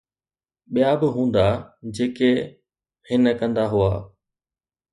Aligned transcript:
ٻيا 0.73 0.91
به 0.99 1.07
هوندا، 1.15 1.45
جيڪي 1.95 2.31
هن 3.07 3.23
ڪندا 3.39 3.63
هئا 3.73 3.93